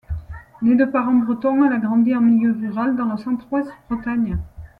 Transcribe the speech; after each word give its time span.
Née 0.63 0.75
de 0.75 0.85
parents 0.85 1.13
bretons, 1.13 1.63
elle 1.63 1.73
a 1.73 1.77
grandi 1.77 2.15
en 2.15 2.21
milieu 2.21 2.53
rural 2.53 2.95
dans 2.95 3.05
le 3.05 3.17
Centre-Ouest 3.19 3.69
Bretagne. 3.87 4.39